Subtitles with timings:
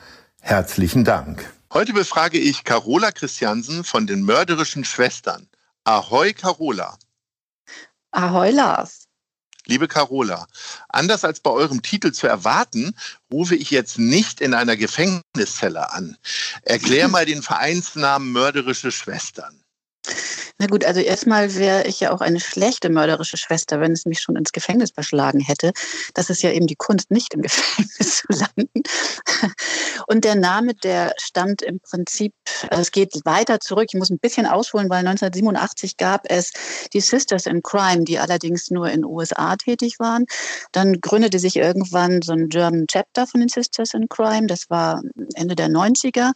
[0.42, 1.54] Herzlichen Dank.
[1.74, 5.48] Heute befrage ich Carola Christiansen von den mörderischen Schwestern.
[5.84, 6.98] Ahoi, Carola.
[8.12, 9.03] Ahoi, Lars.
[9.66, 10.48] Liebe Carola,
[10.90, 12.96] anders als bei eurem Titel zu erwarten,
[13.32, 16.18] rufe ich jetzt nicht in einer Gefängniszelle an.
[16.64, 19.63] Erklär mal den Vereinsnamen Mörderische Schwestern.
[20.60, 24.20] Na gut, also erstmal wäre ich ja auch eine schlechte mörderische Schwester, wenn es mich
[24.20, 25.72] schon ins Gefängnis verschlagen hätte.
[26.14, 28.84] Das ist ja eben die Kunst, nicht im Gefängnis zu landen.
[30.08, 32.34] Und der Name, der stammt im Prinzip,
[32.70, 33.88] also es geht weiter zurück.
[33.92, 36.52] Ich muss ein bisschen ausholen, weil 1987 gab es
[36.94, 40.26] die Sisters in Crime, die allerdings nur in den USA tätig waren.
[40.72, 44.48] Dann gründete sich irgendwann so ein German Chapter von den Sisters in Crime.
[44.48, 45.02] Das war
[45.36, 46.32] Ende der 90er.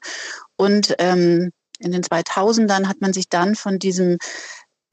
[0.55, 4.17] Und ähm, in den 2000ern hat man sich dann von diesem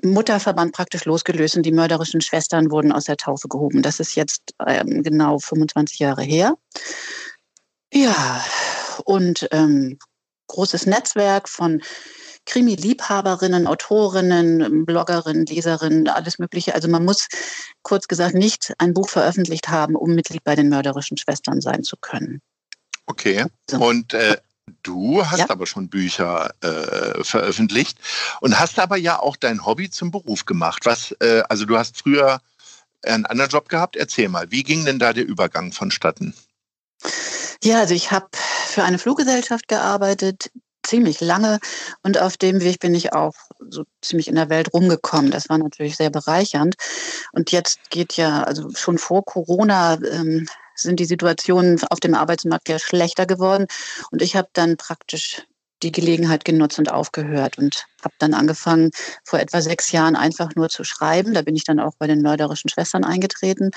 [0.03, 3.83] Mutterverband praktisch losgelöst und die mörderischen Schwestern wurden aus der Taufe gehoben.
[3.83, 6.57] Das ist jetzt ähm, genau 25 Jahre her.
[7.93, 8.45] Ja,
[9.05, 9.99] und ähm,
[10.49, 11.81] großes Netzwerk von
[12.47, 16.75] Krimi-Liebhaberinnen, Autorinnen, Bloggerinnen, Leserinnen, alles Mögliche.
[16.75, 17.29] Also man muss
[17.83, 21.97] kurz gesagt nicht ein Buch veröffentlicht haben, um Mitglied bei den mörderischen Schwestern sein zu
[21.97, 22.43] können.
[23.07, 23.47] Okay.
[23.71, 23.79] So.
[23.79, 24.37] Und äh,
[24.83, 25.51] Du hast ja.
[25.51, 27.99] aber schon Bücher äh, veröffentlicht
[28.41, 30.87] und hast aber ja auch dein Hobby zum Beruf gemacht.
[30.87, 32.41] Was, äh, also du hast früher
[33.03, 33.97] einen anderen Job gehabt.
[33.97, 36.35] Erzähl mal, wie ging denn da der Übergang vonstatten?
[37.63, 40.51] Ja, also ich habe für eine Fluggesellschaft gearbeitet,
[40.83, 41.61] ziemlich lange
[42.03, 43.35] und auf dem Weg bin ich auch
[43.71, 45.31] so ziemlich in der Welt rumgekommen.
[45.31, 46.75] Das war natürlich sehr bereichernd.
[47.33, 52.69] Und jetzt geht ja, also schon vor Corona ähm, sind die Situationen auf dem Arbeitsmarkt
[52.69, 53.67] ja schlechter geworden.
[54.11, 55.43] Und ich habe dann praktisch
[55.83, 58.91] die Gelegenheit genutzt und aufgehört und habe dann angefangen,
[59.25, 61.35] vor etwa sechs Jahren einfach nur zu schreiben.
[61.35, 63.71] Da bin ich dann auch bei den mörderischen Schwestern eingetreten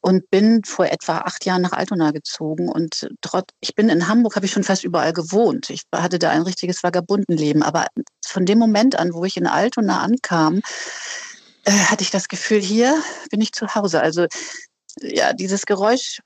[0.00, 2.68] und bin vor etwa acht Jahren nach Altona gezogen.
[2.68, 5.70] Und trotz, ich bin in Hamburg, habe ich schon fast überall gewohnt.
[5.70, 7.62] Ich hatte da ein richtiges Vagabundenleben.
[7.62, 7.86] Aber
[8.24, 10.60] von dem Moment an, wo ich in Altona ankam,
[11.64, 14.02] äh, hatte ich das Gefühl, hier bin ich zu Hause.
[14.02, 14.26] Also
[15.00, 16.20] ja, dieses Geräusch,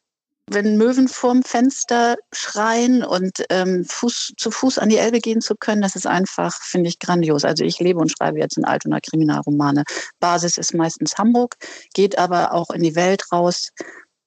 [0.50, 5.54] wenn Möwen vorm Fenster schreien und ähm, Fuß, zu Fuß an die Elbe gehen zu
[5.54, 7.44] können, das ist einfach, finde ich, grandios.
[7.44, 9.84] Also ich lebe und schreibe jetzt in Altona Kriminalromane.
[10.20, 11.56] Basis ist meistens Hamburg,
[11.94, 13.72] geht aber auch in die Welt raus,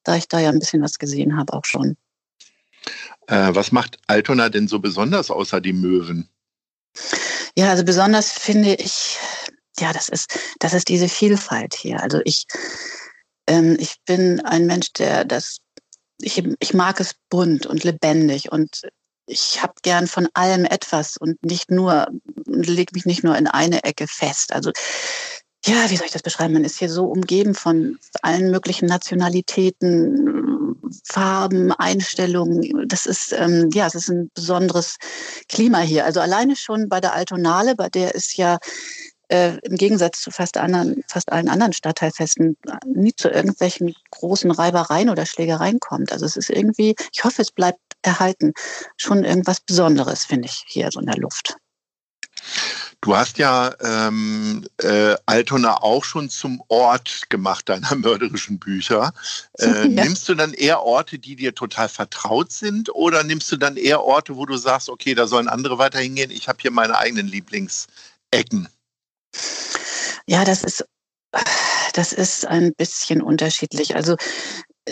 [0.04, 1.98] da ich da ja ein bisschen was gesehen habe auch schon.
[3.28, 6.30] Äh, was macht Altona denn so besonders außer die Möwen?
[7.56, 9.18] Ja, also besonders finde ich,
[9.80, 12.02] ja, das ist, das ist diese Vielfalt hier.
[12.02, 12.46] Also ich,
[13.52, 15.58] ähm, ich bin ein Mensch, der das,
[16.22, 18.82] ich, ich mag es bunt und lebendig und
[19.28, 22.08] ich habe gern von allem etwas und nicht nur,
[22.46, 24.54] leg mich nicht nur in eine Ecke fest.
[24.54, 24.72] Also
[25.66, 26.54] ja, wie soll ich das beschreiben?
[26.54, 32.88] Man ist hier so umgeben von allen möglichen Nationalitäten, Farben, Einstellungen.
[32.88, 34.98] Das ist, ähm, ja, es ist ein besonderes
[35.50, 36.06] Klima hier.
[36.06, 38.58] Also alleine schon bei der Altonale, bei der ist ja
[39.32, 45.10] äh, im Gegensatz zu fast, anderen, fast allen anderen Stadtteilfesten nie zu irgendwelchen großen Reibereien
[45.10, 46.12] oder Schlägereien kommt.
[46.12, 48.54] Also es ist irgendwie, ich hoffe, es bleibt erhalten,
[48.98, 51.56] schon irgendwas Besonderes, finde ich, hier so in der Luft.
[53.00, 59.14] Du hast ja ähm, äh, Altona auch schon zum Ort gemacht deiner mörderischen Bücher.
[59.58, 60.04] Äh, ja.
[60.04, 64.04] Nimmst du dann eher Orte, die dir total vertraut sind, oder nimmst du dann eher
[64.04, 67.28] Orte, wo du sagst, okay, da sollen andere weiter hingehen, ich habe hier meine eigenen
[67.28, 68.68] Lieblingsecken?
[70.28, 70.86] Ja, das ist,
[71.94, 73.96] das ist ein bisschen unterschiedlich.
[73.96, 74.16] Also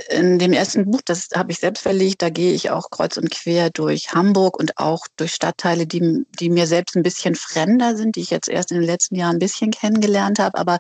[0.10, 3.32] in dem ersten Buch, das habe ich selbst verlegt, da gehe ich auch kreuz und
[3.32, 8.16] quer durch Hamburg und auch durch Stadtteile, die, die mir selbst ein bisschen fremder sind,
[8.16, 10.60] die ich jetzt erst in den letzten Jahren ein bisschen kennengelernt habe.
[10.60, 10.78] Aber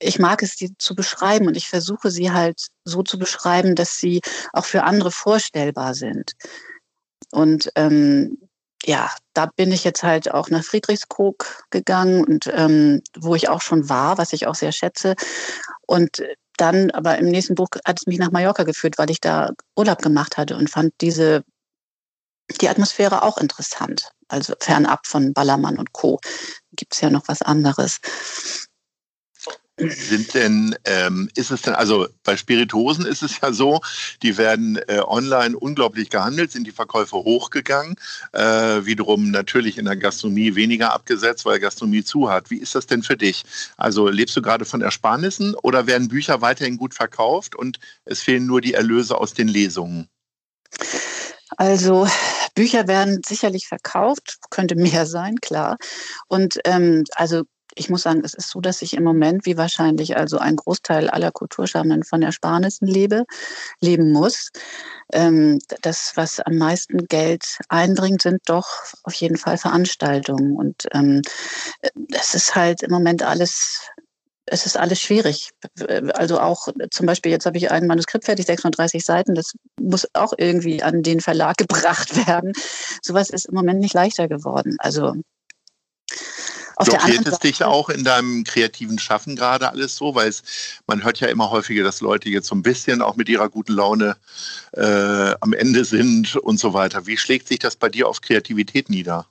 [0.00, 3.98] ich mag es, die zu beschreiben und ich versuche sie halt so zu beschreiben, dass
[3.98, 4.20] sie
[4.52, 6.32] auch für andere vorstellbar sind.
[7.30, 8.49] Und ähm,
[8.84, 13.60] ja, da bin ich jetzt halt auch nach Friedrichskoog gegangen und ähm, wo ich auch
[13.60, 15.14] schon war, was ich auch sehr schätze.
[15.86, 16.22] Und
[16.56, 20.02] dann, aber im nächsten Buch hat es mich nach Mallorca geführt, weil ich da Urlaub
[20.02, 21.42] gemacht hatte und fand diese
[22.60, 24.10] die Atmosphäre auch interessant.
[24.28, 26.20] Also fernab von Ballermann und Co.
[26.72, 28.00] gibt es ja noch was anderes.
[29.88, 33.80] Sind denn, ähm, ist es denn, also bei Spirituosen ist es ja so,
[34.22, 37.96] die werden äh, online unglaublich gehandelt, sind die Verkäufe hochgegangen,
[38.32, 42.50] äh, wiederum natürlich in der Gastronomie weniger abgesetzt, weil Gastronomie zu hat.
[42.50, 43.44] Wie ist das denn für dich?
[43.76, 48.46] Also lebst du gerade von Ersparnissen oder werden Bücher weiterhin gut verkauft und es fehlen
[48.46, 50.08] nur die Erlöse aus den Lesungen?
[51.56, 52.06] Also
[52.54, 55.76] Bücher werden sicherlich verkauft, könnte mehr sein, klar.
[56.28, 57.44] Und ähm, also
[57.74, 61.08] ich muss sagen, es ist so, dass ich im Moment, wie wahrscheinlich also ein Großteil
[61.08, 63.24] aller Kulturschaffenden von Ersparnissen lebe,
[63.80, 64.50] leben muss.
[65.12, 68.66] Ähm, das, was am meisten Geld einbringt, sind doch
[69.04, 70.56] auf jeden Fall Veranstaltungen.
[70.56, 71.22] Und ähm,
[71.94, 73.90] das ist halt im Moment alles
[74.50, 75.50] es ist alles schwierig.
[76.14, 80.32] Also auch zum Beispiel, jetzt habe ich ein Manuskript fertig, 630 Seiten, das muss auch
[80.36, 82.52] irgendwie an den Verlag gebracht werden.
[83.02, 84.76] Sowas ist im Moment nicht leichter geworden.
[84.78, 85.14] Also
[86.80, 90.14] auf Blockiert es dich auch in deinem kreativen Schaffen gerade alles so?
[90.14, 90.42] Weil es,
[90.86, 93.72] man hört ja immer häufiger, dass Leute jetzt so ein bisschen auch mit ihrer guten
[93.72, 94.16] Laune
[94.72, 97.06] äh, am Ende sind und so weiter.
[97.06, 99.26] Wie schlägt sich das bei dir auf Kreativität nieder?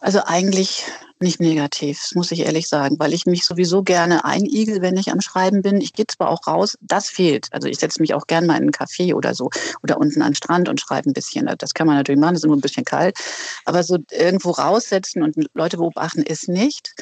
[0.00, 0.84] Also eigentlich
[1.18, 5.10] nicht negativ, das muss ich ehrlich sagen, weil ich mich sowieso gerne einigel, wenn ich
[5.10, 5.80] am Schreiben bin.
[5.80, 7.48] Ich gehe zwar auch raus, das fehlt.
[7.52, 9.48] Also ich setze mich auch gerne mal in einen Café oder so
[9.82, 11.50] oder unten an den Strand und schreibe ein bisschen.
[11.58, 13.16] Das kann man natürlich machen, ist immer ein bisschen kalt.
[13.64, 16.94] Aber so irgendwo raussetzen und Leute beobachten ist nicht.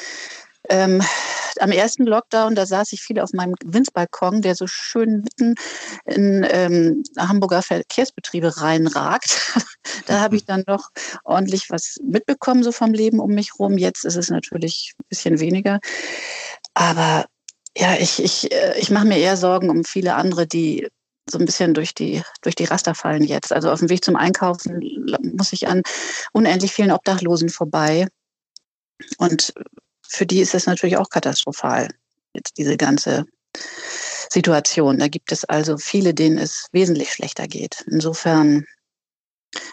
[0.69, 1.02] Ähm,
[1.61, 5.55] am ersten Lockdown, da saß ich viel auf meinem Winzbalkon, der so schön mitten
[6.06, 9.55] in ähm, Hamburger Verkehrsbetriebe reinragt.
[10.06, 10.90] da habe ich dann noch
[11.25, 13.78] ordentlich was mitbekommen, so vom Leben um mich rum.
[13.78, 15.81] Jetzt ist es natürlich ein bisschen weniger.
[16.75, 17.26] Aber
[17.76, 20.88] ja, ich, ich, äh, ich mache mir eher Sorgen um viele andere, die
[21.31, 23.52] so ein bisschen durch die, durch die Raster fallen jetzt.
[23.52, 25.06] Also auf dem Weg zum Einkaufen
[25.37, 25.82] muss ich an
[26.32, 28.08] unendlich vielen Obdachlosen vorbei.
[29.19, 29.55] Und
[30.14, 31.88] für die ist es natürlich auch katastrophal,
[32.34, 33.25] jetzt diese ganze
[34.31, 34.99] Situation.
[34.99, 37.84] Da gibt es also viele, denen es wesentlich schlechter geht.
[37.88, 38.64] Insofern,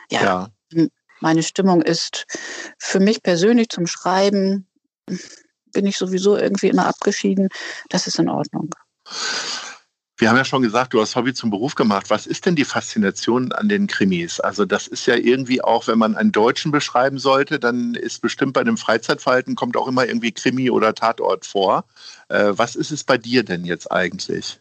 [0.10, 0.88] ja, ja.
[1.20, 2.26] meine Stimmung ist
[2.80, 4.68] für mich persönlich zum Schreiben,
[5.74, 7.50] bin ich sowieso irgendwie immer abgeschieden.
[7.90, 8.74] Das ist in Ordnung.
[10.22, 12.12] Wir haben ja schon gesagt, du hast Hobby zum Beruf gemacht.
[12.12, 14.40] Was ist denn die Faszination an den Krimis?
[14.40, 18.54] Also das ist ja irgendwie auch, wenn man einen Deutschen beschreiben sollte, dann ist bestimmt
[18.54, 21.86] bei dem Freizeitverhalten kommt auch immer irgendwie Krimi oder Tatort vor.
[22.30, 24.60] Äh, was ist es bei dir denn jetzt eigentlich?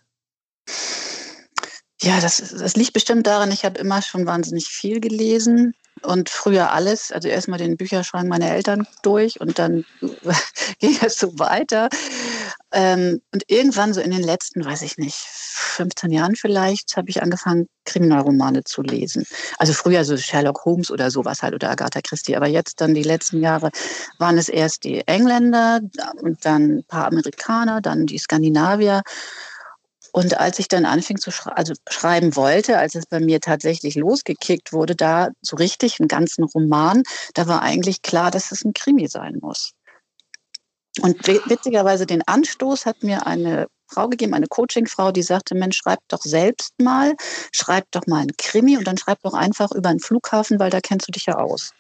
[2.01, 6.73] Ja, das, das liegt bestimmt daran, ich habe immer schon wahnsinnig viel gelesen und früher
[6.73, 9.85] alles, also erstmal den Bücherschrank meiner Eltern durch und dann
[10.79, 11.91] ging es so weiter.
[12.73, 17.23] Ähm, und irgendwann so in den letzten, weiß ich nicht, 15 Jahren vielleicht, habe ich
[17.23, 19.25] angefangen, Kriminalromane zu lesen.
[19.59, 22.37] Also früher so Sherlock Holmes oder sowas halt oder Agatha Christie.
[22.37, 23.71] Aber jetzt dann die letzten Jahre
[24.19, 25.81] waren es erst die Engländer
[26.23, 29.03] und dann ein paar Amerikaner, dann die Skandinavier.
[30.13, 33.95] Und als ich dann anfing zu schreiben, also schreiben wollte, als es bei mir tatsächlich
[33.95, 37.03] losgekickt wurde, da so richtig einen ganzen Roman,
[37.35, 39.73] da war eigentlich klar, dass es ein Krimi sein muss.
[41.03, 45.99] Und witzigerweise den Anstoß hat mir eine Frau gegeben, eine Coachingfrau, die sagte, Mensch, schreib
[46.09, 47.15] doch selbst mal,
[47.53, 50.81] schreib doch mal einen Krimi und dann schreib doch einfach über einen Flughafen, weil da
[50.81, 51.73] kennst du dich ja aus.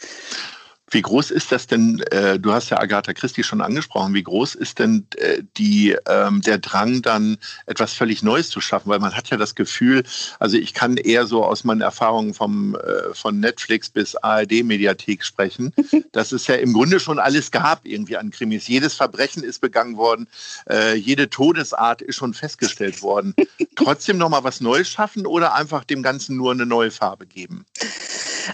[0.90, 4.56] Wie groß ist das denn, äh, du hast ja Agatha Christie schon angesprochen, wie groß
[4.56, 8.90] ist denn äh, die, ähm, der Drang dann etwas völlig Neues zu schaffen?
[8.90, 10.02] Weil man hat ja das Gefühl,
[10.40, 15.72] also ich kann eher so aus meinen Erfahrungen vom, äh, von Netflix bis ARD-Mediathek sprechen,
[16.12, 18.66] dass es ja im Grunde schon alles gab irgendwie an Krimis.
[18.66, 20.26] Jedes Verbrechen ist begangen worden,
[20.68, 23.34] äh, jede Todesart ist schon festgestellt worden.
[23.76, 27.64] Trotzdem nochmal was Neues schaffen oder einfach dem Ganzen nur eine neue Farbe geben?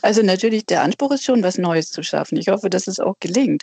[0.03, 2.37] Also natürlich, der Anspruch ist schon, was Neues zu schaffen.
[2.37, 3.63] Ich hoffe, dass es auch gelingt.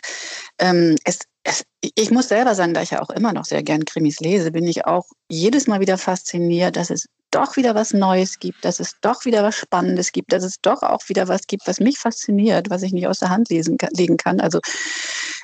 [0.58, 3.84] Ähm, es, es, ich muss selber sagen, da ich ja auch immer noch sehr gern
[3.84, 8.38] Krimis lese, bin ich auch jedes Mal wieder fasziniert, dass es doch wieder was Neues
[8.38, 11.66] gibt, dass es doch wieder was Spannendes gibt, dass es doch auch wieder was gibt,
[11.66, 14.40] was mich fasziniert, was ich nicht aus der Hand lesen, legen kann.
[14.40, 14.60] Also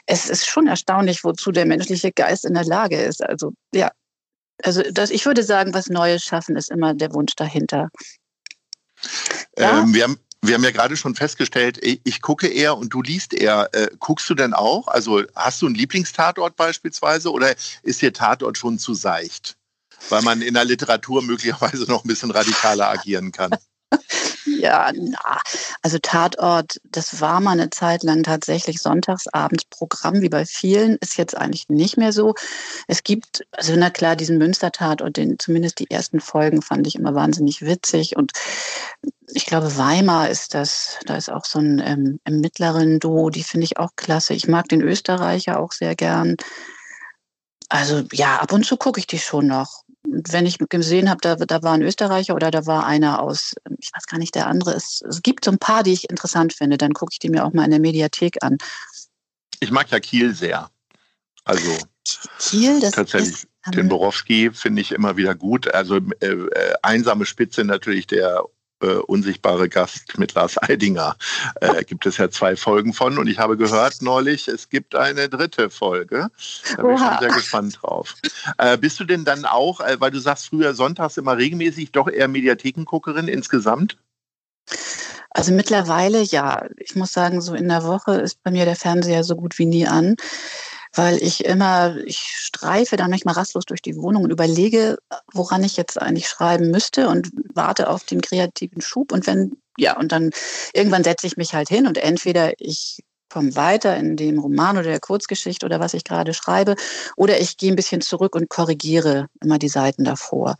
[0.06, 3.22] es ist schon erstaunlich, wozu der menschliche Geist in der Lage ist.
[3.22, 3.90] Also ja,
[4.62, 7.88] also das, ich würde sagen, was Neues schaffen ist immer der Wunsch dahinter.
[9.58, 9.80] Ja?
[9.80, 13.34] Ähm, wir haben wir haben ja gerade schon festgestellt, ich gucke eher und du liest
[13.34, 13.68] eher.
[13.72, 14.88] Äh, guckst du denn auch?
[14.88, 19.56] Also hast du einen Lieblingstatort beispielsweise oder ist dir Tatort schon zu seicht?
[20.08, 23.50] Weil man in der Literatur möglicherweise noch ein bisschen radikaler agieren kann.
[24.46, 25.40] Ja, na,
[25.82, 31.36] also Tatort, das war mal eine Zeit lang tatsächlich Sonntagsabendprogramm, wie bei vielen, ist jetzt
[31.36, 32.34] eigentlich nicht mehr so.
[32.86, 37.14] Es gibt, also na klar, diesen Münster-Tatort, den zumindest die ersten Folgen fand ich immer
[37.14, 38.32] wahnsinnig witzig und
[39.32, 43.44] ich glaube, Weimar ist das, da ist auch so ein ähm, im mittleren Duo, die
[43.44, 44.34] finde ich auch klasse.
[44.34, 46.36] Ich mag den Österreicher auch sehr gern.
[47.68, 51.36] Also ja, ab und zu gucke ich die schon noch wenn ich gesehen habe, da,
[51.36, 54.74] da war ein Österreicher oder da war einer aus, ich weiß gar nicht, der andere
[54.74, 55.02] ist.
[55.02, 56.78] Es gibt so ein paar, die ich interessant finde.
[56.78, 58.58] Dann gucke ich die mir auch mal in der Mediathek an.
[59.60, 60.70] Ich mag ja Kiel sehr.
[61.44, 61.78] Also
[62.38, 63.34] Kiel, das tatsächlich.
[63.34, 65.72] Ist, den Borowski finde ich immer wieder gut.
[65.72, 68.44] Also äh, äh, einsame Spitze natürlich der
[68.80, 71.16] äh, unsichtbare Gast mit Lars Eidinger.
[71.60, 75.28] Äh, gibt es ja zwei Folgen von und ich habe gehört neulich, es gibt eine
[75.28, 76.28] dritte Folge.
[76.76, 78.14] Da bin ich schon sehr gespannt drauf.
[78.58, 82.08] Äh, bist du denn dann auch, äh, weil du sagst früher sonntags immer regelmäßig, doch
[82.08, 83.96] eher Mediathekenguckerin insgesamt?
[85.30, 86.66] Also mittlerweile ja.
[86.76, 89.66] Ich muss sagen, so in der Woche ist bei mir der Fernseher so gut wie
[89.66, 90.16] nie an
[90.94, 94.98] weil ich immer, ich streife dann manchmal rastlos durch die Wohnung und überlege,
[95.32, 99.12] woran ich jetzt eigentlich schreiben müsste und warte auf den kreativen Schub.
[99.12, 100.30] Und wenn, ja, und dann
[100.72, 104.88] irgendwann setze ich mich halt hin und entweder ich komme weiter in dem Roman oder
[104.88, 106.74] der Kurzgeschichte oder was ich gerade schreibe,
[107.16, 110.56] oder ich gehe ein bisschen zurück und korrigiere immer die Seiten davor.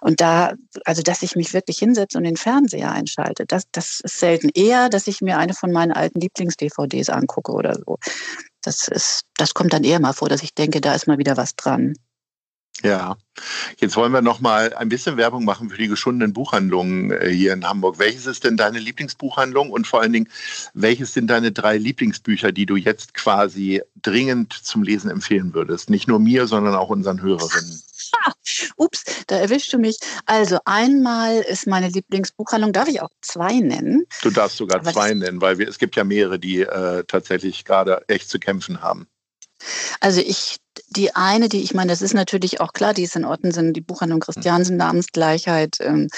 [0.00, 4.18] Und da, also dass ich mich wirklich hinsetze und den Fernseher einschalte, das, das ist
[4.18, 4.50] selten.
[4.54, 7.98] Eher, dass ich mir eine von meinen alten Lieblings-DVDs angucke oder so.
[8.62, 11.36] Das ist, das kommt dann eher mal vor, dass ich denke, da ist mal wieder
[11.36, 11.94] was dran.
[12.86, 13.16] Ja,
[13.78, 17.52] jetzt wollen wir noch mal ein bisschen Werbung machen für die geschundenen Buchhandlungen äh, hier
[17.52, 17.98] in Hamburg.
[17.98, 20.28] Welches ist denn deine Lieblingsbuchhandlung und vor allen Dingen,
[20.72, 25.90] welches sind deine drei Lieblingsbücher, die du jetzt quasi dringend zum Lesen empfehlen würdest?
[25.90, 27.82] Nicht nur mir, sondern auch unseren Hörerinnen.
[28.76, 29.98] Ups, da erwischst du mich.
[30.26, 34.04] Also einmal ist meine Lieblingsbuchhandlung, darf ich auch zwei nennen?
[34.22, 37.64] Du darfst sogar Aber zwei nennen, weil wir, es gibt ja mehrere, die äh, tatsächlich
[37.64, 39.08] gerade echt zu kämpfen haben.
[40.00, 43.24] Also ich, die eine, die ich meine, das ist natürlich auch klar, die ist in
[43.24, 46.08] Orten, die Buchhandlung Christiansen, Namensgleichheit, ähm,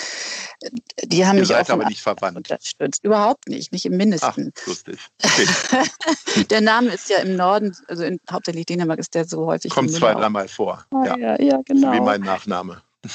[1.04, 2.37] die haben Ihr mich seid auch aber nicht verwandt.
[2.37, 3.02] unterstützt.
[3.04, 4.52] Überhaupt nicht, nicht im Mindesten.
[4.56, 4.98] Ach, lustig.
[5.22, 6.44] Okay.
[6.50, 9.70] der Name ist ja im Norden, also in, hauptsächlich Dänemark ist der so häufig.
[9.70, 10.84] Kommt zwei, dreimal vor.
[10.90, 11.16] Ah, ja.
[11.16, 11.92] ja, ja, genau.
[11.92, 12.82] wie mein Nachname.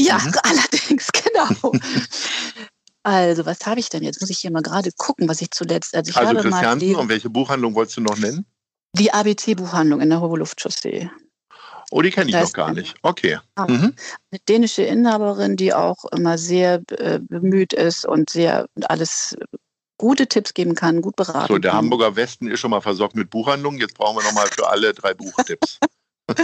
[0.00, 0.32] ja, mhm.
[0.42, 1.72] allerdings, genau.
[3.04, 4.20] Also, was habe ich denn jetzt?
[4.20, 5.94] Muss ich hier mal gerade gucken, was ich zuletzt.
[5.94, 8.44] Also, ich also habe Christiansen, und welche Buchhandlung wolltest du noch nennen?
[8.92, 11.10] Die ABC-Buchhandlung in der Hohe Luftchaussee.
[11.90, 12.96] Oh, die kenne ich noch gar nicht.
[13.02, 13.38] Okay.
[13.56, 13.94] Mhm.
[14.30, 19.36] Eine dänische Inhaberin, die auch immer sehr äh, bemüht ist und sehr alles
[19.96, 21.52] gute Tipps geben kann, gut beraten.
[21.52, 23.80] So, der Hamburger Westen ist schon mal versorgt mit Buchhandlungen.
[23.80, 25.78] Jetzt brauchen wir noch mal für alle drei Buchtipps.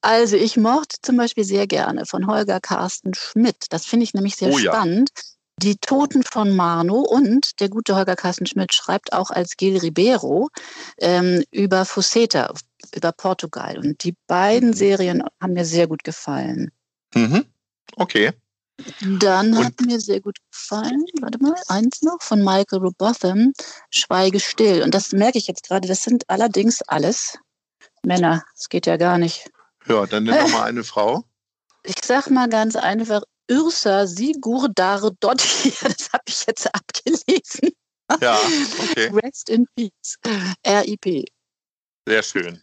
[0.00, 3.66] Also ich mochte zum Beispiel sehr gerne von Holger Carsten Schmidt.
[3.70, 5.10] Das finde ich nämlich sehr oh, spannend.
[5.14, 5.22] Ja.
[5.58, 10.50] Die Toten von Marno und der gute Holger Carsten Schmidt schreibt auch als Gil Ribeiro
[10.98, 12.52] ähm, über Fuseta,
[12.94, 13.76] über Portugal.
[13.78, 14.74] Und die beiden mhm.
[14.74, 16.70] Serien haben mir sehr gut gefallen.
[17.14, 17.44] Mhm.
[17.96, 18.32] Okay.
[19.00, 23.52] Dann und hat mir sehr gut gefallen, warte mal, eins noch von Michael Robotham,
[23.90, 24.82] Schweige still.
[24.82, 27.38] Und das merke ich jetzt gerade, das sind allerdings alles
[28.04, 28.44] Männer.
[28.54, 29.50] Das geht ja gar nicht.
[29.88, 31.24] Ja, dann nimm doch mal eine Frau.
[31.82, 37.70] Ich sag mal ganz einfach, Yrsa Sigurdardottir, das habe ich jetzt abgelesen.
[38.20, 38.38] Ja,
[38.78, 39.10] okay.
[39.22, 40.16] Rest in Peace.
[40.66, 41.24] RIP.
[42.06, 42.62] Sehr schön.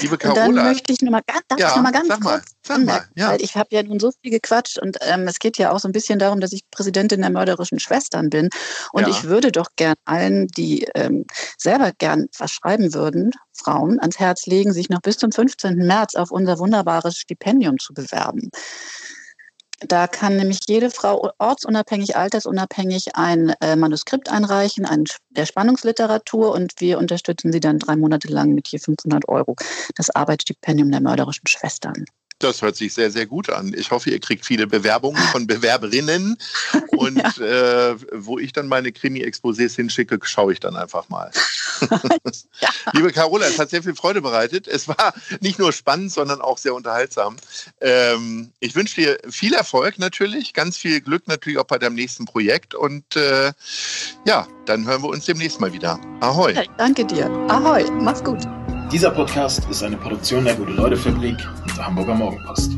[0.00, 0.46] Liebe Carola.
[0.46, 2.52] Und dann möchte ich noch mal, darf ja, ich noch mal ganz sag mal, kurz
[2.66, 3.30] sag mal, ja.
[3.30, 5.88] weil ich habe ja nun so viel gequatscht und ähm, es geht ja auch so
[5.88, 8.48] ein bisschen darum, dass ich Präsidentin der mörderischen Schwestern bin
[8.92, 9.08] und ja.
[9.08, 11.26] ich würde doch gern allen, die ähm,
[11.58, 15.76] selber gern was schreiben würden, Frauen ans Herz legen, sich noch bis zum 15.
[15.76, 18.50] März auf unser wunderbares Stipendium zu bewerben.
[19.88, 26.72] Da kann nämlich jede Frau ortsunabhängig, altersunabhängig ein äh, Manuskript einreichen, ein, der Spannungsliteratur und
[26.78, 29.56] wir unterstützen sie dann drei Monate lang mit je 500 Euro.
[29.96, 32.04] Das Arbeitsstipendium der mörderischen Schwestern.
[32.42, 33.72] Das hört sich sehr, sehr gut an.
[33.76, 36.36] Ich hoffe, ihr kriegt viele Bewerbungen von Bewerberinnen.
[36.88, 37.90] Und ja.
[37.90, 41.30] äh, wo ich dann meine Krimi-Exposés hinschicke, schaue ich dann einfach mal.
[42.60, 42.68] Ja.
[42.92, 44.68] Liebe Carola, es hat sehr viel Freude bereitet.
[44.68, 47.36] Es war nicht nur spannend, sondern auch sehr unterhaltsam.
[47.80, 52.24] Ähm, ich wünsche dir viel Erfolg natürlich, ganz viel Glück natürlich auch bei deinem nächsten
[52.24, 52.74] Projekt.
[52.74, 53.52] Und äh,
[54.26, 55.98] ja, dann hören wir uns demnächst mal wieder.
[56.20, 56.52] Ahoi.
[56.52, 57.30] Ja, danke dir.
[57.48, 57.84] Ahoi.
[58.00, 58.38] Mach's gut.
[58.92, 62.72] Dieser Podcast ist eine Produktion der Gute-Leute-Fabrik und der Hamburger Morgenpost.